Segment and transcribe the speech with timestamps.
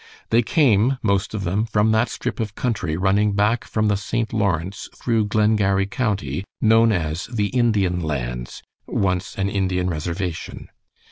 [0.31, 4.33] They came, most of them, from that strip of country running back from the St.
[4.33, 10.69] Lawrence through Glengarry County, known as the Indian Lands once an Indian reservation.